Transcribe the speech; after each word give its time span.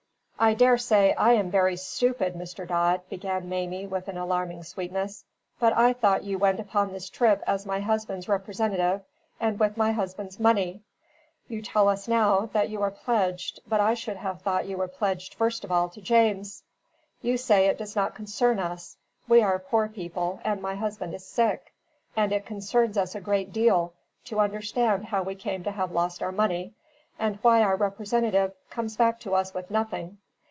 "I 0.43 0.55
daresay 0.55 1.13
I 1.13 1.33
am 1.33 1.51
very 1.51 1.77
stupid, 1.77 2.33
Mr. 2.33 2.67
Dodd," 2.67 3.01
began 3.11 3.47
Mamie, 3.47 3.85
with 3.85 4.07
an 4.07 4.17
alarming 4.17 4.63
sweetness, 4.63 5.23
"but 5.59 5.71
I 5.77 5.93
thought 5.93 6.23
you 6.23 6.39
went 6.39 6.59
upon 6.59 6.91
this 6.91 7.11
trip 7.11 7.43
as 7.45 7.67
my 7.67 7.79
husband's 7.79 8.27
representative 8.27 9.03
and 9.39 9.59
with 9.59 9.77
my 9.77 9.91
husband's 9.91 10.39
money? 10.39 10.81
You 11.47 11.61
tell 11.61 11.87
us 11.87 12.07
now 12.07 12.47
that 12.53 12.69
you 12.69 12.81
are 12.81 12.89
pledged, 12.89 13.59
but 13.67 13.79
I 13.79 13.93
should 13.93 14.17
have 14.17 14.41
thought 14.41 14.65
you 14.65 14.77
were 14.77 14.87
pledged 14.87 15.35
first 15.35 15.63
of 15.63 15.71
all 15.71 15.89
to 15.89 16.01
James. 16.01 16.63
You 17.21 17.37
say 17.37 17.67
it 17.67 17.77
does 17.77 17.95
not 17.95 18.15
concern 18.15 18.57
us; 18.57 18.97
we 19.27 19.43
are 19.43 19.59
poor 19.59 19.87
people, 19.89 20.39
and 20.43 20.59
my 20.59 20.73
husband 20.73 21.13
is 21.13 21.23
sick, 21.23 21.71
and 22.17 22.31
it 22.33 22.47
concerns 22.47 22.97
us 22.97 23.13
a 23.13 23.21
great 23.21 23.53
deal 23.53 23.93
to 24.25 24.39
understand 24.39 25.05
how 25.05 25.21
we 25.21 25.35
come 25.35 25.61
to 25.65 25.71
have 25.71 25.91
lost 25.91 26.23
our 26.23 26.31
money, 26.31 26.73
and 27.19 27.37
why 27.43 27.61
our 27.61 27.75
representative 27.75 28.53
comes 28.71 28.97
back 28.97 29.19
to 29.19 29.35
us 29.35 29.53
with 29.53 29.69
nothing. 29.69 30.17